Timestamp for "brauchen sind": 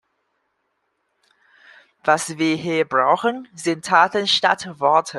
2.89-3.85